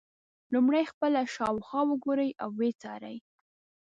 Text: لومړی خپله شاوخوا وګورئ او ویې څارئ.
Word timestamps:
لومړی 0.53 0.83
خپله 0.91 1.21
شاوخوا 1.35 1.81
وګورئ 1.89 2.29
او 2.43 2.49
ویې 2.59 2.71
څارئ. 2.81 3.17